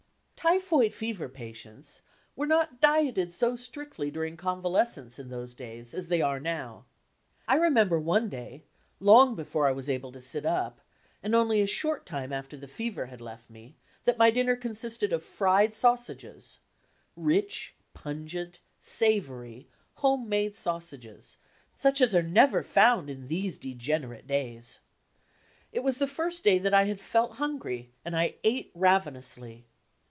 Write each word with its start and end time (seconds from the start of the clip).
Typhoid 0.35 0.91
fever 0.91 1.29
patients 1.29 2.01
were 2.35 2.47
not 2.47 2.81
dieted 2.81 3.31
so 3.31 3.53
stricdy 3.53 4.11
dur 4.11 4.25
'"> 4.25 4.25
.,.„.,Google 4.25 4.27
ing 4.29 4.37
convalescence 4.37 5.19
in 5.19 5.29
those 5.29 5.53
days 5.53 5.93
as 5.93 6.07
they 6.07 6.19
are 6.19 6.39
now. 6.39 6.85
I 7.47 7.59
remem 7.59 7.89
ber 7.89 7.99
one 7.99 8.27
day, 8.27 8.63
long 8.99 9.35
before 9.35 9.67
I 9.67 9.71
was 9.71 9.87
able 9.87 10.11
to 10.13 10.19
sit 10.19 10.43
up, 10.43 10.81
and 11.21 11.35
only 11.35 11.61
a 11.61 11.67
short 11.67 12.07
time 12.07 12.33
after 12.33 12.57
the 12.57 12.67
fever 12.67 13.05
had 13.05 13.21
left 13.21 13.51
me, 13.51 13.75
that 14.05 14.17
my 14.17 14.31
dinner 14.31 14.55
con 14.55 14.71
sisted 14.71 15.11
of 15.11 15.21
fried 15.23 15.75
sausages 15.75 16.57
rich, 17.15 17.75
pungent, 17.93 18.61
savoury, 18.79 19.69
home 19.97 20.27
made 20.27 20.57
sausages, 20.57 21.37
such 21.75 22.01
as 22.01 22.15
are 22.15 22.23
never 22.23 22.63
found 22.63 23.11
in 23.11 23.27
these 23.27 23.57
degenerate 23.57 24.25
days. 24.25 24.79
It 25.71 25.83
was 25.83 25.97
the 25.97 26.07
first 26.07 26.43
day 26.43 26.57
that 26.57 26.73
I 26.73 26.85
had 26.85 26.99
felt 26.99 27.33
hungry, 27.33 27.91
and 28.03 28.17
I 28.17 28.37
ate 28.43 28.71
ravenously. 28.73 29.67